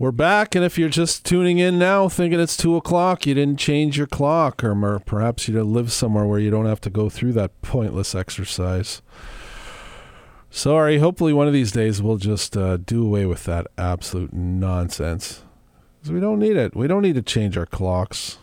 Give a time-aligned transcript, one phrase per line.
[0.00, 3.58] We're back, and if you're just tuning in now thinking it's 2 o'clock, you didn't
[3.58, 7.34] change your clock, or perhaps you live somewhere where you don't have to go through
[7.34, 9.02] that pointless exercise.
[10.48, 15.42] Sorry, hopefully one of these days we'll just uh, do away with that absolute nonsense.
[16.02, 16.74] 'Cause we don't need it.
[16.74, 18.38] We don't need to change our clocks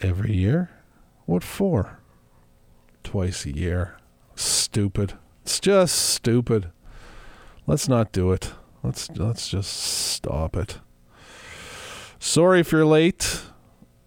[0.00, 0.70] every year.
[1.26, 1.98] What for?
[3.04, 3.98] Twice a year.
[4.34, 5.18] Stupid.
[5.42, 6.70] It's just stupid.
[7.66, 8.54] Let's not do it.
[8.88, 10.78] Let's let's just stop it.
[12.18, 13.42] Sorry if you're late.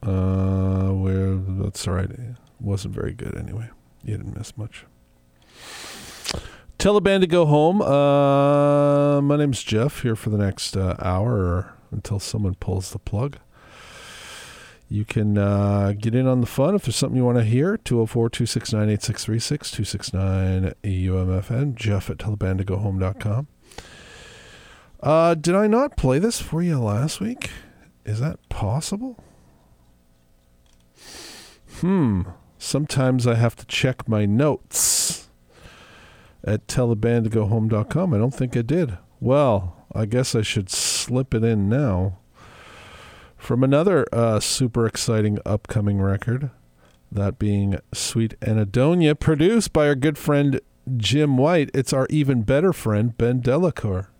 [0.01, 2.09] Uh, we're that's all right.
[2.09, 3.69] It wasn't very good anyway.
[4.03, 4.87] You didn't miss much.
[6.79, 7.83] Tell the band to go home.
[7.83, 13.37] Uh, my name's Jeff here for the next uh, hour until someone pulls the plug.
[14.89, 17.77] You can uh, get in on the fun if there's something you want to hear.
[17.77, 21.75] 204 269 8636 269 UMFM.
[21.75, 23.47] Jeff at tellthebandtogohome.com.
[25.01, 27.49] Uh, did I not play this for you last week?
[28.05, 29.23] Is that possible?
[31.79, 32.23] Hmm.
[32.59, 35.29] Sometimes I have to check my notes
[36.43, 38.13] at tellthebandtogohome.com.
[38.13, 38.97] I don't think I did.
[39.19, 42.19] Well, I guess I should slip it in now.
[43.37, 46.51] From another uh, super exciting upcoming record,
[47.11, 50.61] that being Sweet Anhedonia, produced by our good friend
[50.95, 51.71] Jim White.
[51.73, 54.10] It's our even better friend, Ben de la Cour.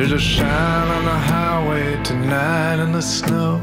[0.00, 3.60] There's a shine on the highway tonight in the snow.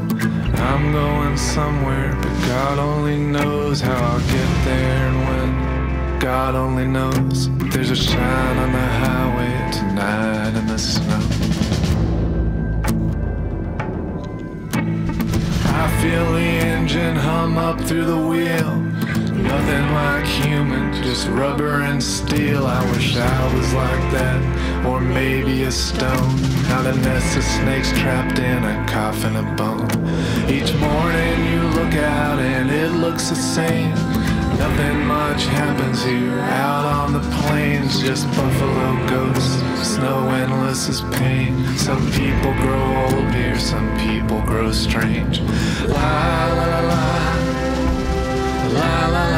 [0.70, 6.20] I'm going somewhere, but God only knows how I'll get there and when.
[6.20, 7.50] God only knows.
[7.72, 11.22] There's a shine on the highway tonight in the snow.
[15.74, 18.87] I feel the engine hum up through the wheel.
[19.68, 22.66] Nothing like human, just rubber and steel.
[22.66, 26.42] I wish I was like that, or maybe a stone.
[26.70, 29.92] Not a nest of snakes trapped in a coffin of bone.
[30.50, 33.92] Each morning you look out and it looks the same.
[34.58, 39.62] Nothing much happens here out on the plains, just buffalo ghosts.
[39.86, 41.76] Snow endless as pain.
[41.76, 45.42] Some people grow old here, some people grow strange.
[45.90, 46.68] La la.
[48.78, 49.37] La la la la.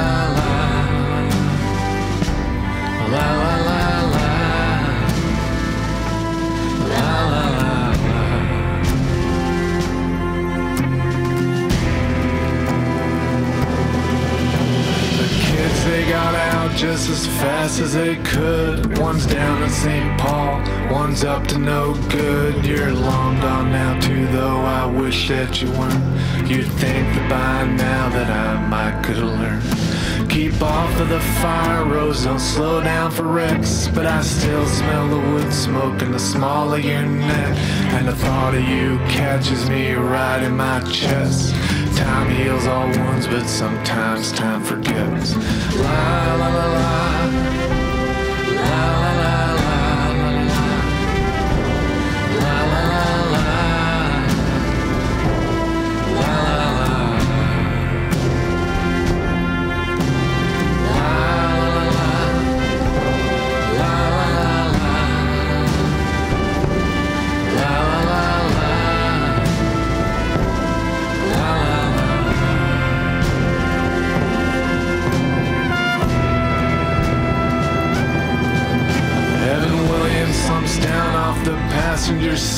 [16.80, 18.97] Just as fast as they could.
[19.00, 20.18] One's down in St.
[20.18, 22.66] Paul, one's up to no good.
[22.66, 26.50] You're long gone now too, though I wish that you weren't.
[26.50, 30.19] You'd think that by now that I might could have learned.
[30.29, 33.88] Keep off of the fire roads, don't slow down for wrecks.
[33.88, 37.57] But I still smell the wood smoke in the small of your neck.
[37.94, 41.56] And the thought of you catches me right in my chest.
[41.97, 45.35] Time heals all wounds, but sometimes time forgets.
[45.75, 46.66] La la la.
[46.73, 47.59] La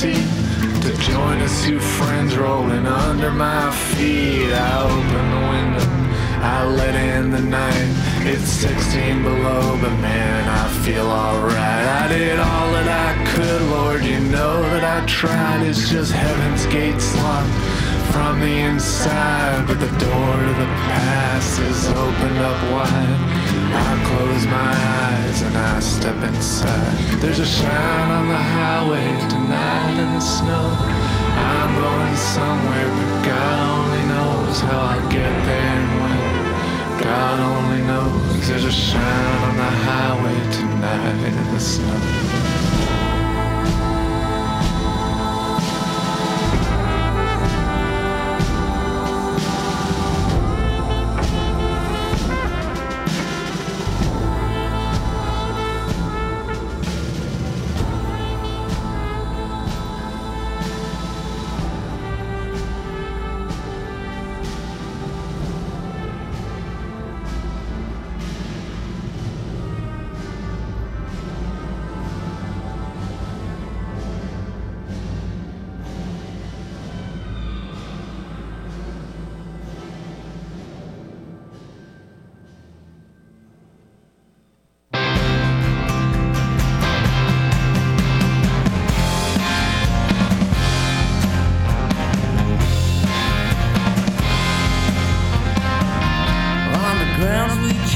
[0.02, 4.52] to join us two friends rolling under my feet.
[4.52, 5.90] I open the window,
[6.42, 7.90] I let in the night.
[8.26, 11.86] It's 16 below, but man, I feel alright.
[12.02, 15.68] I did all that I could, Lord, you know that I tried.
[15.68, 17.54] It's just heaven's gates locked
[18.12, 23.41] from the inside, but the door to the past is opened up wide.
[23.73, 24.73] I close my
[25.08, 26.97] eyes and I step inside.
[27.22, 30.68] There's a shine on the highway tonight in the snow.
[31.52, 37.02] I'm going somewhere, but God only knows how I'll get there and when.
[37.03, 42.31] God only knows there's a shine on the highway tonight in the snow.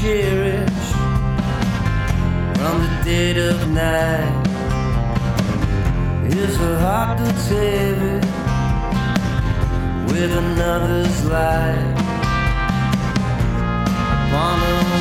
[0.00, 0.86] Cherish
[2.56, 4.42] from the dead of night.
[6.28, 8.20] Is a heart that's heavy
[10.06, 11.98] with another's life
[14.14, 14.58] upon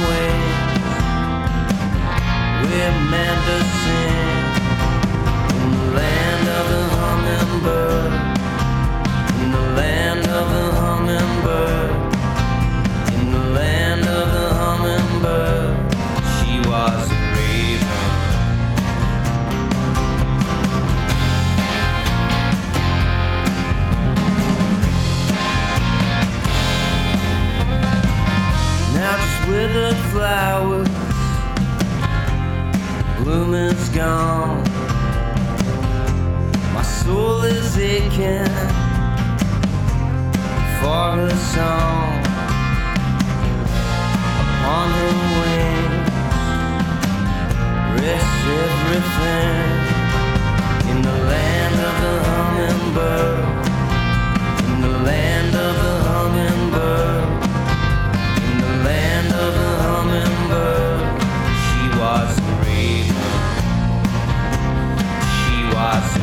[0.07, 0.55] wings.
[2.61, 4.45] We're meant to sing
[5.59, 8.11] in the land of the hummingbird,
[9.41, 11.84] in the land of the hummingbird,
[29.47, 30.89] withered flowers,
[33.17, 34.63] bloom is gone.
[36.73, 38.45] My soul is aching
[40.79, 42.21] for her song.
[44.41, 46.09] Upon her wings
[48.01, 49.69] rests everything
[50.91, 53.45] in the land of the hummingbird.
[54.69, 55.44] In the land
[60.47, 63.15] she was a raven.
[65.33, 66.14] She was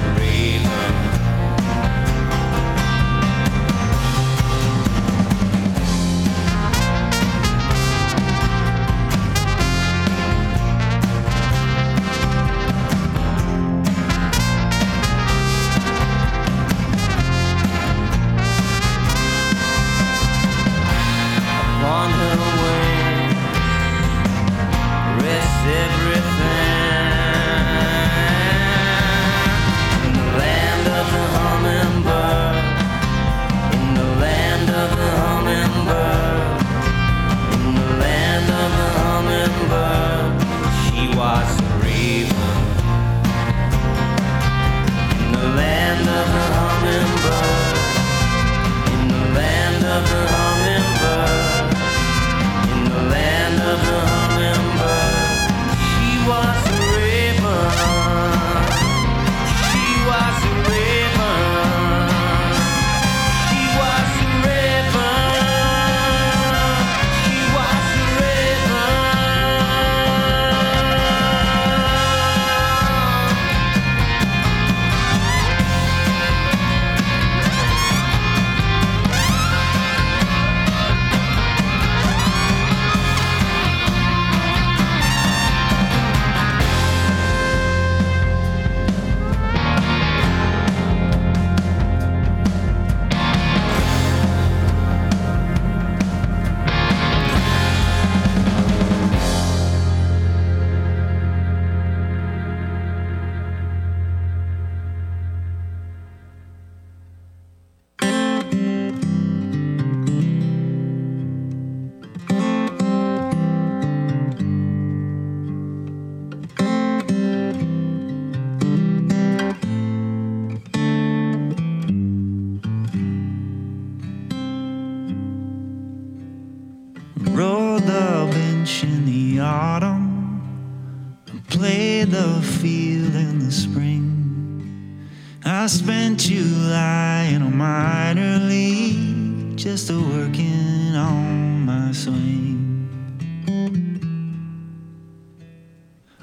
[139.73, 142.91] just a working on my swing.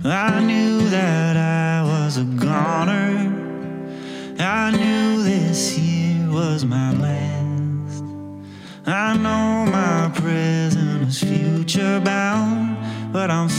[0.06, 3.10] I knew that I was a goner.
[4.38, 8.04] I knew this year was my last.
[8.86, 12.78] I know my present is future bound,
[13.12, 13.50] but I'm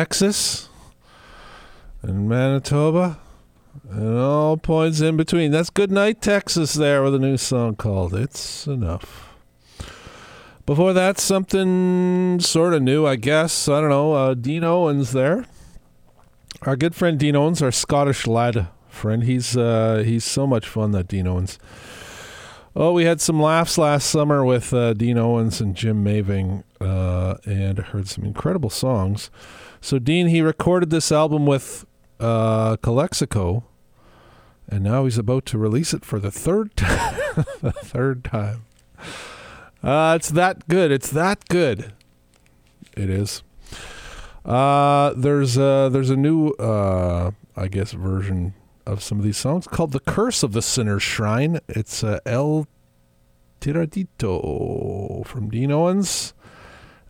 [0.00, 0.70] Texas
[2.00, 3.18] and Manitoba
[3.90, 5.50] and all points in between.
[5.50, 9.28] That's Good Night, Texas, there with a new song called It's Enough.
[10.64, 13.68] Before that, something sort of new, I guess.
[13.68, 14.14] I don't know.
[14.14, 15.44] Uh, Dean Owens there.
[16.62, 19.24] Our good friend Dean Owens, our Scottish lad friend.
[19.24, 21.58] He's uh, he's so much fun, that Dean Owens.
[22.74, 27.34] Oh, we had some laughs last summer with uh, Dean Owens and Jim Maving, uh,
[27.44, 29.28] and heard some incredible songs.
[29.80, 31.86] So Dean, he recorded this album with
[32.18, 33.64] uh, Calexico,
[34.68, 37.18] and now he's about to release it for the third time.
[37.62, 38.64] the third time.
[39.82, 40.92] Uh, it's that good.
[40.92, 41.94] It's that good.
[42.96, 43.42] It is.
[44.44, 48.54] Uh, there's a, there's a new, uh, I guess, version
[48.86, 52.66] of some of these songs called "The Curse of the Sinner's Shrine." It's uh, El
[53.60, 56.34] Tiradito from Dean Owens,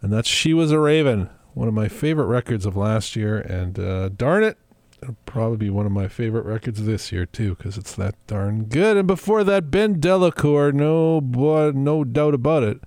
[0.00, 3.78] and that's "She Was a Raven," one of my favorite records of last year, and
[3.78, 4.58] uh, darn it,
[5.02, 8.64] it'll probably be one of my favorite records this year too, because it's that darn
[8.64, 8.96] good.
[8.96, 12.80] And before that, Ben de la Cour, no boy, no doubt about it.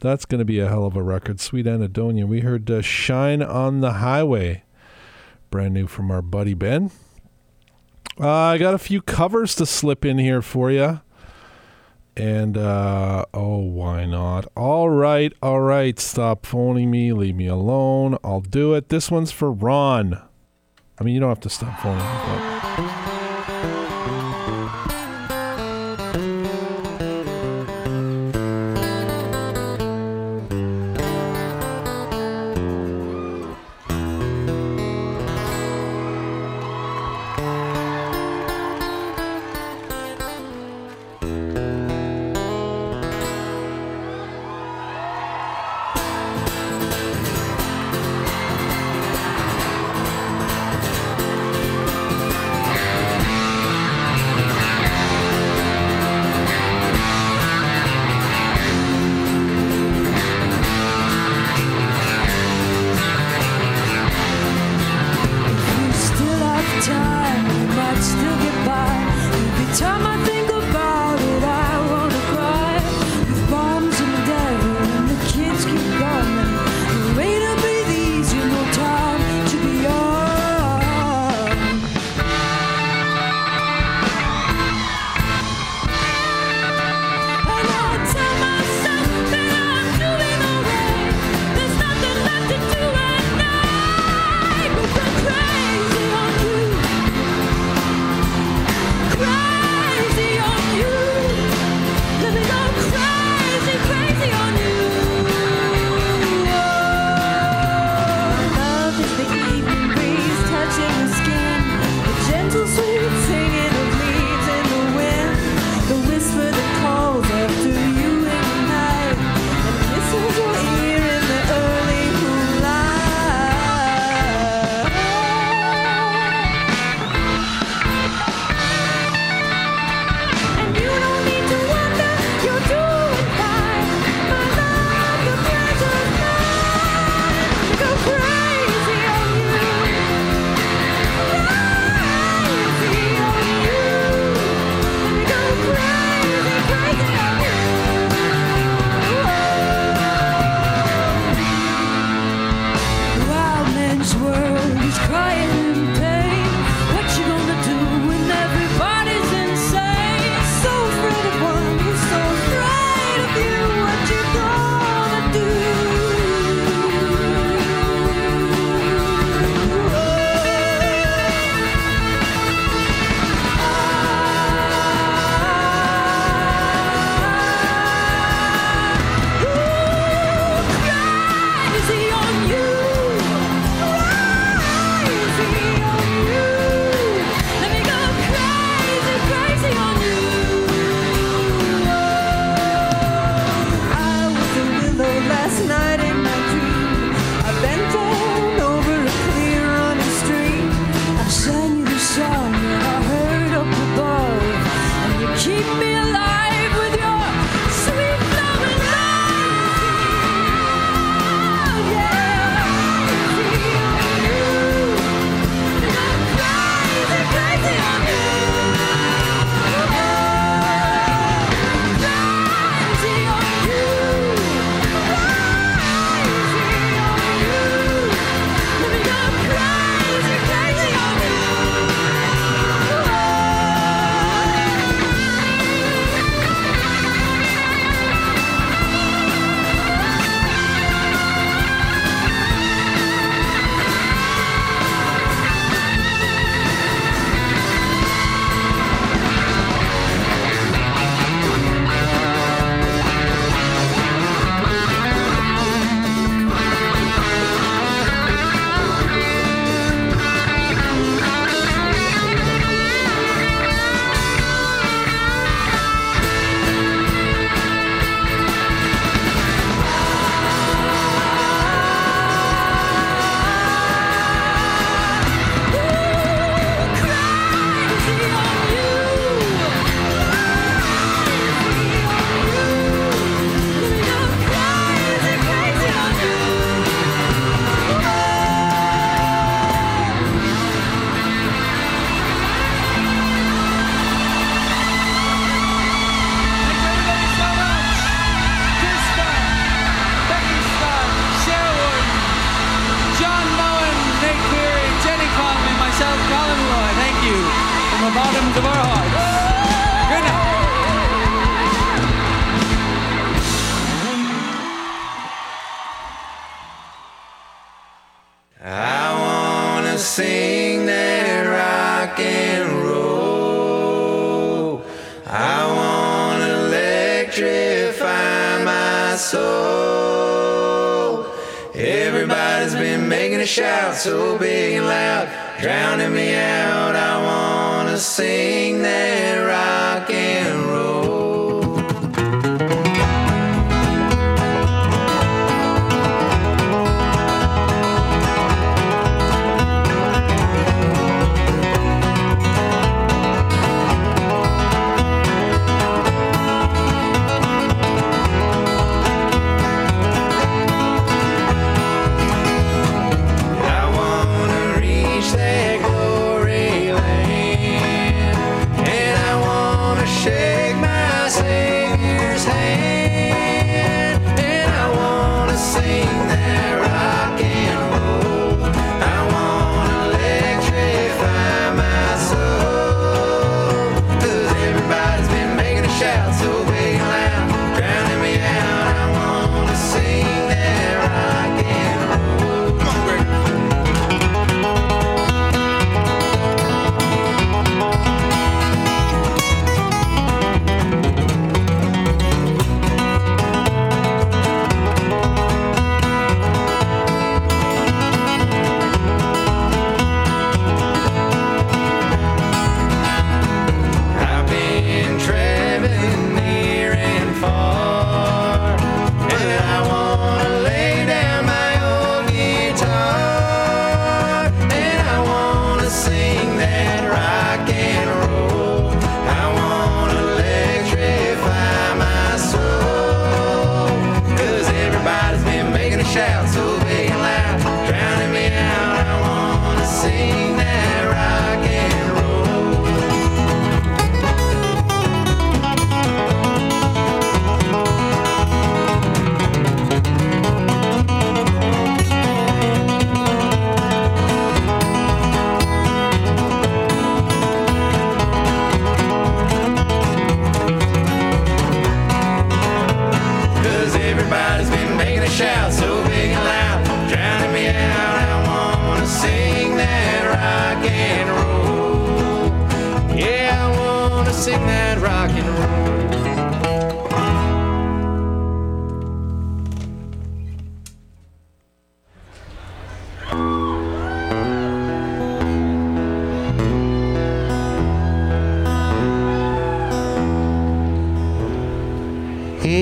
[0.00, 1.40] That's going to be a hell of a record.
[1.40, 2.26] Sweet Anhedonia.
[2.26, 4.64] We heard uh, Shine on the Highway,
[5.50, 6.90] brand new from our buddy Ben.
[8.18, 11.00] Uh, I got a few covers to slip in here for you.
[12.16, 14.46] And, uh, oh, why not?
[14.56, 15.98] All right, all right.
[15.98, 17.12] Stop phoning me.
[17.12, 18.18] Leave me alone.
[18.24, 18.88] I'll do it.
[18.88, 20.20] This one's for Ron.
[20.98, 22.89] I mean, you don't have to stop phoning me, but.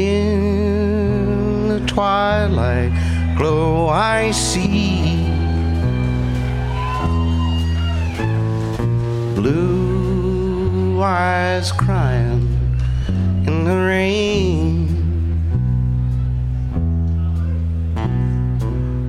[0.09, 2.93] in the twilight
[3.37, 5.27] glow I see.
[9.35, 12.43] Blue eyes crying
[13.47, 14.87] in the rain.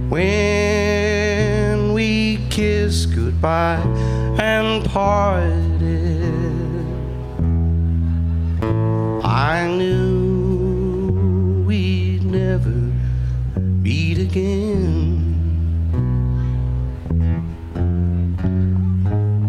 [0.10, 3.84] When we kiss goodbye
[4.40, 5.50] and parted
[9.24, 10.19] I knew
[12.66, 15.36] meet again.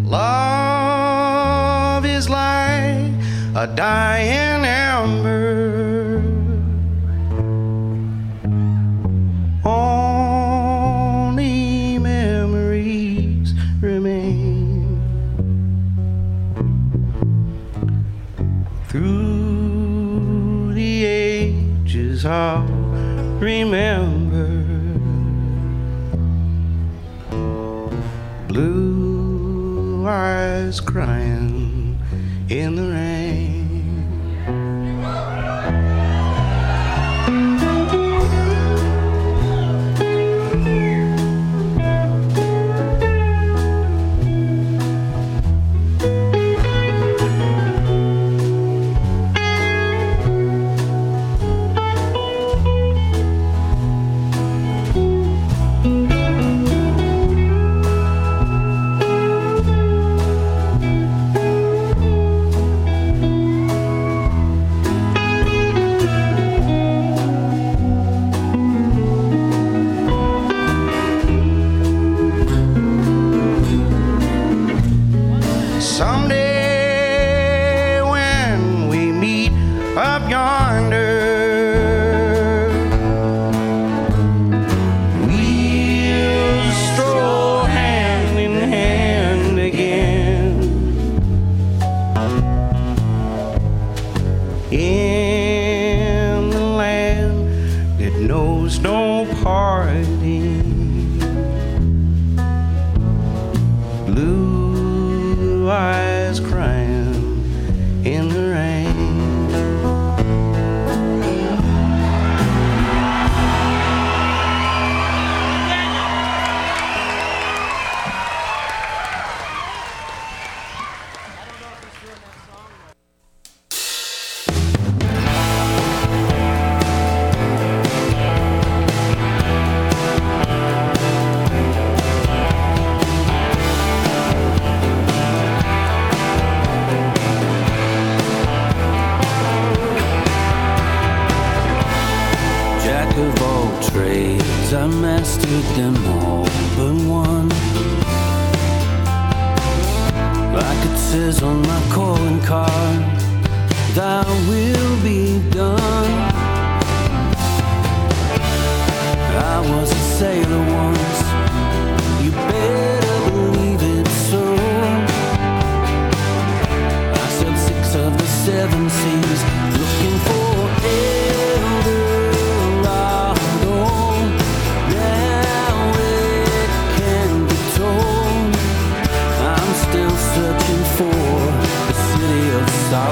[0.04, 3.12] Love is like
[3.54, 5.59] a dying ember.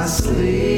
[0.00, 0.69] I sleep.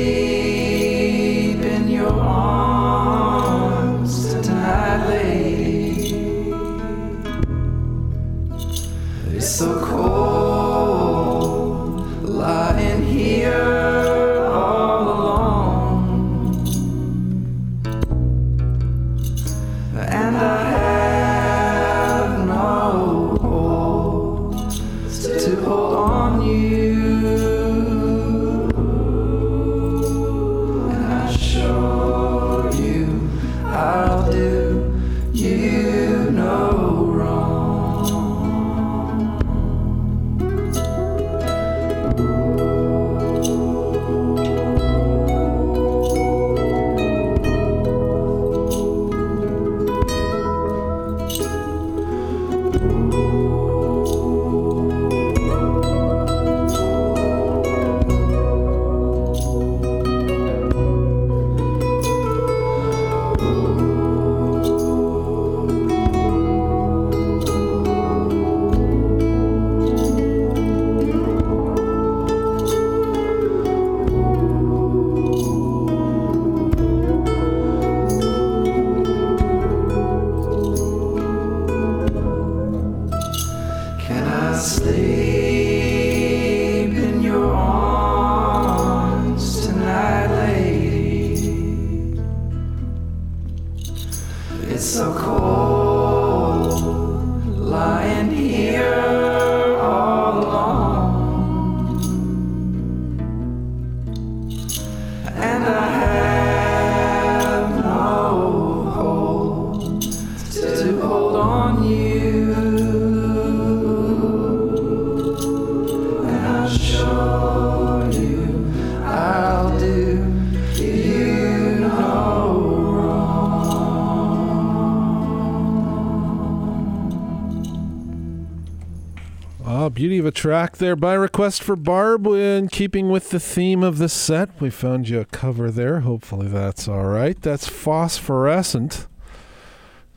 [130.26, 132.26] A track there by request for Barb.
[132.26, 136.00] In keeping with the theme of the set, we found you a cover there.
[136.00, 137.40] Hopefully that's all right.
[137.40, 139.06] That's Phosphorescent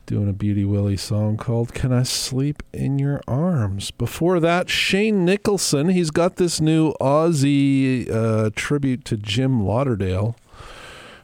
[0.06, 3.90] doing a Beauty Willie song called Can I Sleep in Your Arms?
[3.90, 5.88] Before that, Shane Nicholson.
[5.88, 10.36] He's got this new Aussie uh, tribute to Jim Lauderdale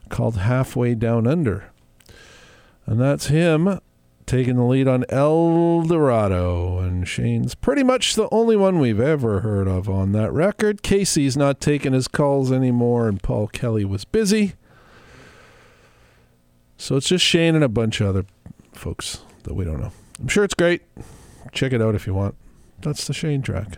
[0.08, 1.70] called Halfway Down Under.
[2.86, 3.80] And that's him
[4.32, 6.78] taking the lead on El Dorado.
[6.78, 10.82] And Shane's pretty much the only one we've ever heard of on that record.
[10.82, 14.54] Kasey's not taking his calls anymore, and Paul Kelly was busy.
[16.78, 18.24] So it's just Shane and a bunch of other
[18.72, 19.92] folks that we don't know.
[20.18, 20.80] I'm sure it's great.
[21.52, 22.34] Check it out if you want.
[22.80, 23.76] That's the Shane track.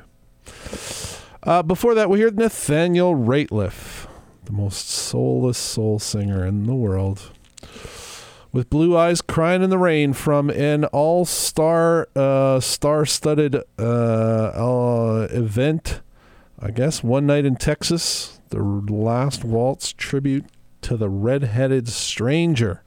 [1.42, 4.06] Uh, before that, we heard Nathaniel Rateliff,
[4.44, 7.32] the most soulless soul singer in the world
[8.54, 13.82] with Blue Eyes Crying in the Rain from an all star, uh, star studded uh,
[13.82, 16.00] uh, event,
[16.60, 20.46] I guess, one night in Texas, the last waltz tribute
[20.82, 22.84] to the redheaded stranger.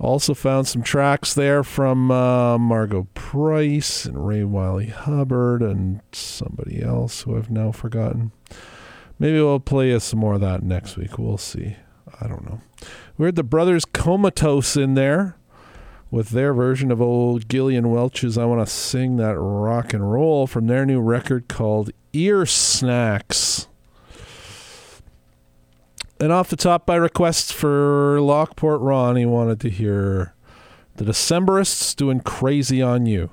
[0.00, 6.82] Also found some tracks there from uh, Margo Price and Ray Wylie Hubbard and somebody
[6.82, 8.32] else who I've now forgotten.
[9.18, 11.18] Maybe we'll play some more of that next week.
[11.18, 11.76] We'll see.
[12.22, 12.62] I don't know.
[13.18, 15.36] We heard the Brothers Comatose in there
[16.08, 20.46] with their version of old Gillian Welch's I Want to Sing That Rock and Roll
[20.46, 23.66] from their new record called Ear Snacks.
[26.20, 30.34] And off the top, by request for Lockport Ron, he wanted to hear
[30.94, 33.30] the Decemberists doing Crazy on You.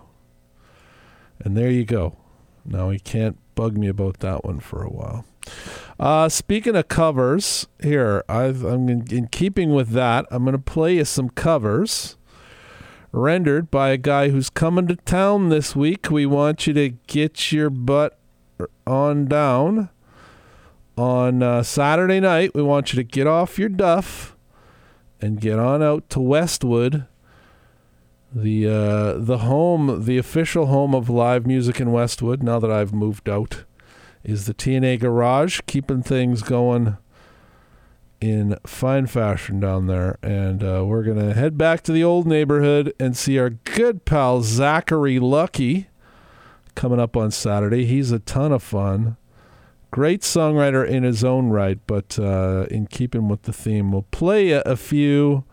[1.39, 2.17] And there you go.
[2.65, 5.25] Now he can't bug me about that one for a while.
[5.99, 10.25] Uh, speaking of covers, here I've, I'm in, in keeping with that.
[10.29, 12.17] I'm going to play you some covers
[13.15, 16.11] rendered by a guy who's coming to town this week.
[16.11, 18.19] We want you to get your butt
[18.85, 19.89] on down
[20.97, 22.53] on uh, Saturday night.
[22.53, 24.35] We want you to get off your duff
[25.21, 27.05] and get on out to Westwood,
[28.33, 32.43] the uh, the home, the official home of live music in Westwood.
[32.43, 33.63] Now that I've moved out
[34.25, 36.97] is the TNA Garage, keeping things going
[38.19, 40.17] in fine fashion down there.
[40.21, 44.03] And uh, we're going to head back to the old neighborhood and see our good
[44.03, 45.87] pal Zachary Lucky
[46.73, 47.85] coming up on Saturday.
[47.85, 49.17] He's a ton of fun.
[49.91, 54.51] Great songwriter in his own right, but uh, in keeping with the theme, we'll play
[54.51, 55.45] a, a few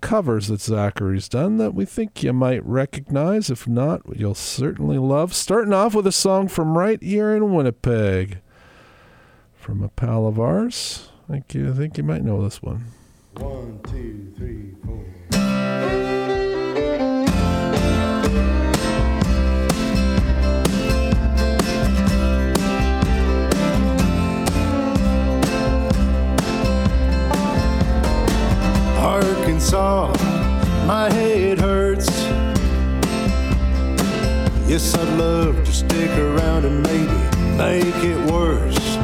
[0.00, 3.50] covers that Zachary's done that we think you might recognize.
[3.50, 5.34] If not, you'll certainly love.
[5.34, 8.38] Starting off with a song from right here in Winnipeg
[9.54, 11.10] from a pal of ours.
[11.28, 12.86] I think you, I think you might know this one.
[13.36, 15.04] One, two, three, four.
[29.08, 30.12] Arkansas,
[30.86, 32.10] my head hurts.
[34.68, 38.97] Yes, I'd love to stick around and maybe make it worse.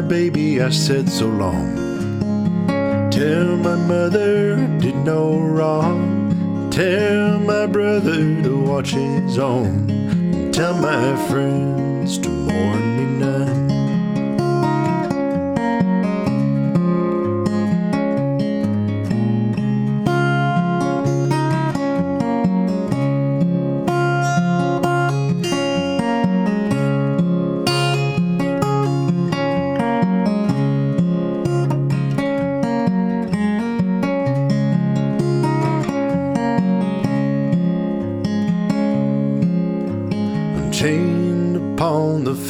[0.00, 1.76] My baby I said so long.
[3.10, 6.70] Tell my mother I did no wrong.
[6.70, 10.52] Tell my brother to watch his own.
[10.52, 11.89] Tell my friends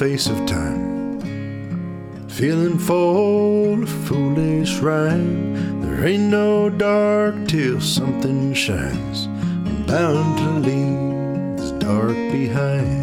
[0.00, 1.20] face of time,
[2.26, 5.82] feeling full of foolish rhyme.
[5.82, 9.26] There ain't no dark till something shines.
[9.26, 12.99] I'm bound to leave this dark behind.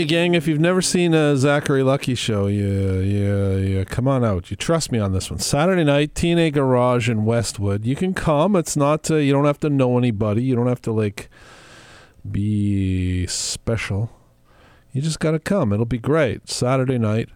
[0.00, 4.24] You, gang, if you've never seen a Zachary Lucky show, you, you, you come on
[4.24, 4.50] out.
[4.50, 5.40] You trust me on this one.
[5.40, 7.84] Saturday night, TNA Garage in Westwood.
[7.84, 8.56] You can come.
[8.56, 9.10] It's not.
[9.10, 10.42] Uh, you don't have to know anybody.
[10.42, 11.28] You don't have to like
[12.28, 14.10] be special.
[14.90, 15.70] You just got to come.
[15.70, 16.48] It'll be great.
[16.48, 17.28] Saturday night.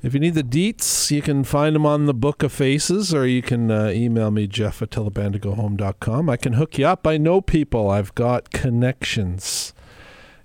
[0.00, 3.26] If you need the deets, you can find them on the Book of Faces, or
[3.26, 6.30] you can uh, email me, Jeff at tellthebandtogohome.com.
[6.30, 7.04] I can hook you up.
[7.04, 7.90] I know people.
[7.90, 9.74] I've got connections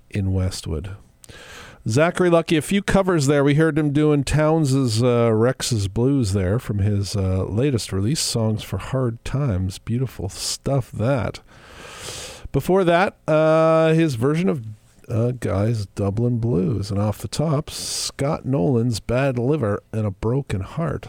[0.10, 0.96] in Westwood.
[1.88, 3.44] Zachary Lucky, a few covers there.
[3.44, 8.64] We heard him doing Townes's uh, Rex's Blues there from his uh, latest release, Songs
[8.64, 9.80] for Hard Times.
[9.80, 11.40] Beautiful stuff, that.
[12.52, 14.66] Before that, uh, his version of
[15.08, 16.92] uh, Guy's Dublin Blues.
[16.92, 21.08] And off the top, Scott Nolan's Bad Liver and a Broken Heart.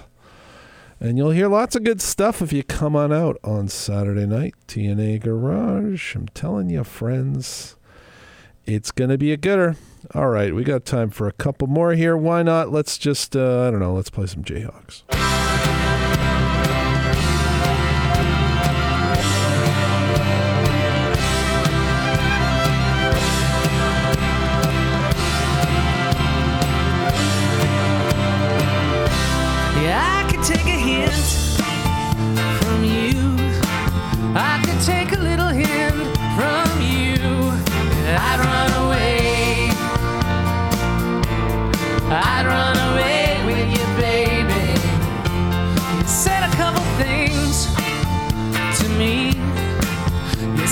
[1.01, 4.55] And you'll hear lots of good stuff if you come on out on Saturday night.
[4.69, 6.15] TNA Garage.
[6.15, 7.77] I'm telling you, friends,
[8.67, 9.77] it's going to be a gooder.
[10.15, 12.17] All right, we got time for a couple more here.
[12.17, 12.73] Why not?
[12.73, 15.03] Let's just, uh, I don't know, let's play some Jayhawks.
[29.83, 31.13] Yeah, I could take a hint
[32.63, 33.37] from you.
[34.35, 35.20] I could take a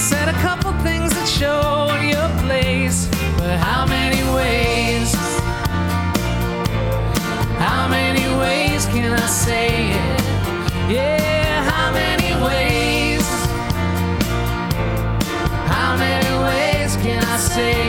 [0.08, 5.12] said a couple things that showed your place, but how many ways?
[7.58, 10.20] How many ways can I say it?
[10.90, 13.26] Yeah, how many ways?
[15.74, 17.87] How many ways can I say it?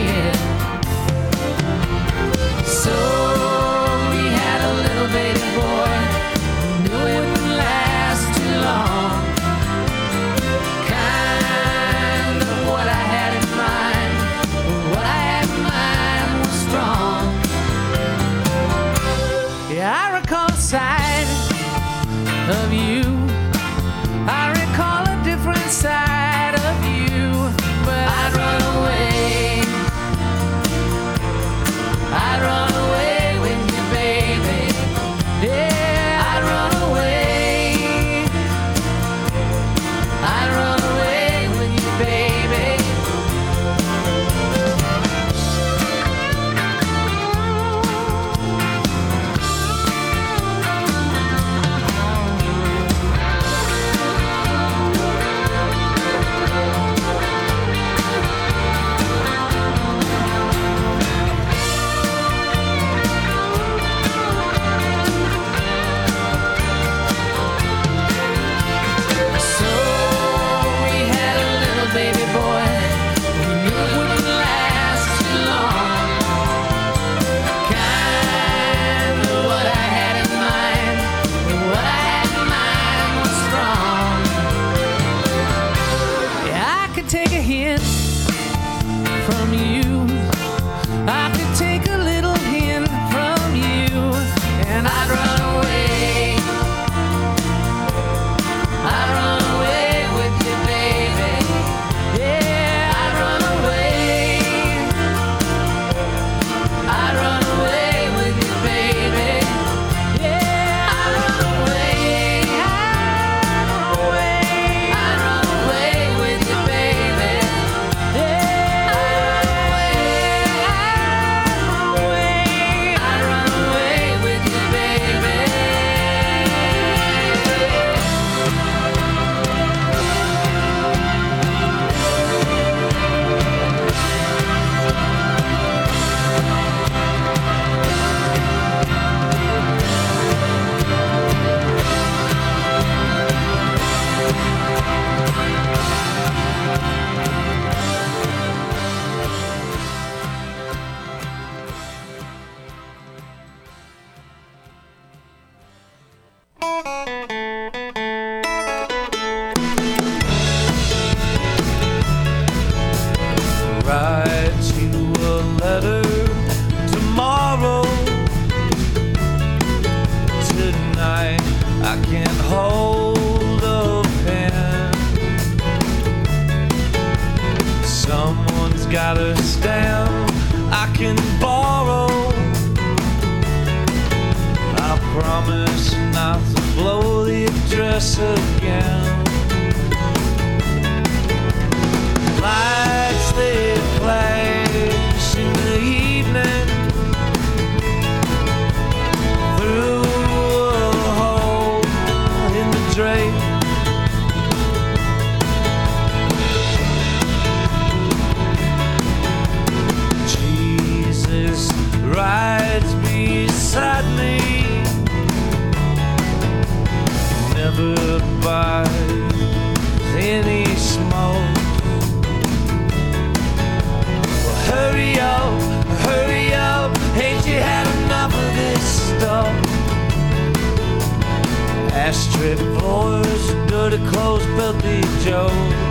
[235.24, 235.89] Joe.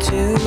[0.00, 0.37] To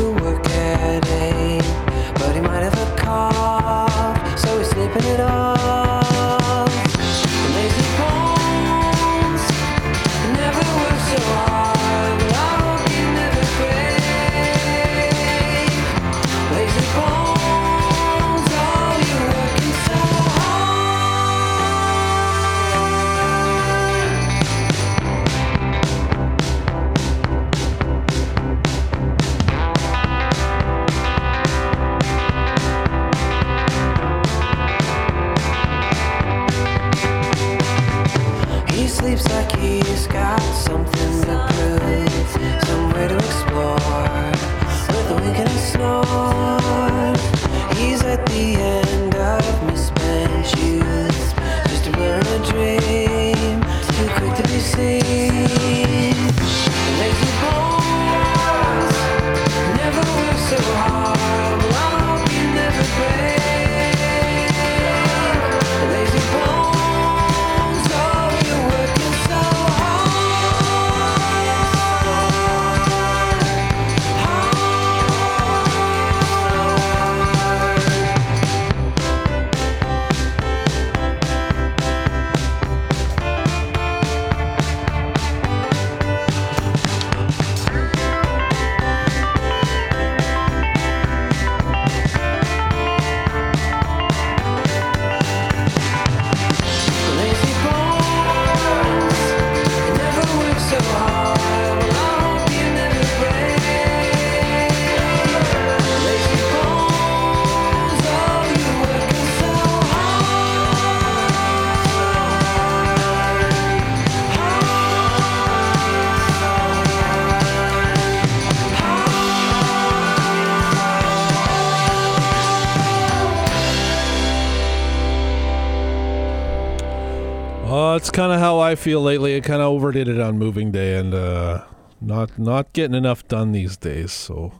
[128.62, 129.36] I feel lately.
[129.36, 131.66] I kind of overdid it on moving day and uh,
[132.00, 134.12] not not getting enough done these days.
[134.12, 134.54] So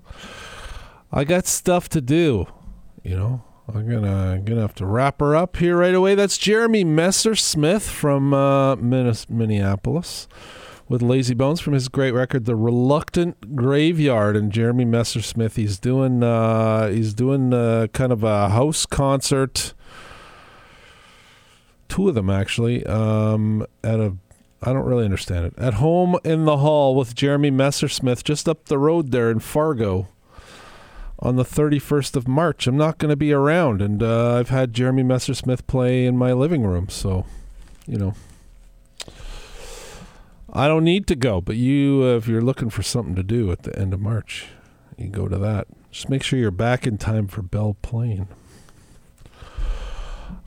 [1.12, 2.48] I got stuff to do.
[3.04, 6.16] You know, I'm gonna gonna have to wrap her up here right away.
[6.16, 10.28] That's Jeremy Messersmith from uh, Minneapolis
[10.88, 14.36] with Lazy Bones from his great record, The Reluctant Graveyard.
[14.36, 19.74] And Jeremy Messersmith, he's doing uh, he's doing uh, kind of a house concert
[21.92, 24.16] two of them actually um, at a
[24.64, 25.54] I don't really understand it.
[25.58, 30.08] At home in the hall with Jeremy Messersmith just up the road there in Fargo
[31.20, 32.68] on the 31st of March.
[32.68, 36.32] I'm not going to be around and uh, I've had Jeremy Messersmith play in my
[36.32, 37.26] living room, so
[37.86, 38.14] you know
[40.54, 43.52] I don't need to go, but you uh, if you're looking for something to do
[43.52, 44.48] at the end of March,
[44.98, 45.68] you go to that.
[45.92, 48.28] Just make sure you're back in time for Belle Plaine.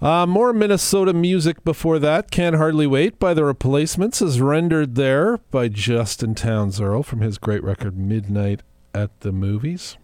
[0.05, 2.31] Uh, more Minnesota music before that.
[2.31, 7.39] Can't Hardly Wait by The Replacements is rendered there by Justin Townes Earle from his
[7.39, 8.61] great record Midnight
[8.93, 9.97] at the Movies.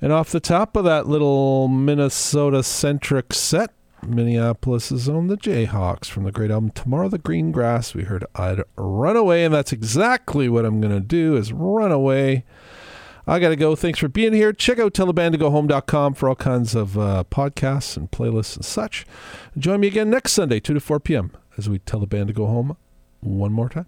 [0.00, 6.22] And off the top of that little Minnesota centric set, Minneapolis' own the Jayhawks from
[6.22, 7.94] the great album Tomorrow the Green Grass.
[7.94, 11.90] We heard I'd run away, and that's exactly what I'm going to do is run
[11.90, 12.44] away.
[13.26, 13.74] I got to go.
[13.74, 14.52] Thanks for being here.
[14.52, 19.04] Check out tellthebandtogohome.com for all kinds of uh, podcasts and playlists and such.
[19.58, 22.32] Join me again next Sunday, 2 to 4 p.m., as we tell the band to
[22.32, 22.76] go home
[23.20, 23.86] one more time.